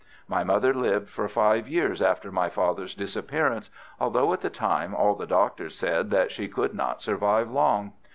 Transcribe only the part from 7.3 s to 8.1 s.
long.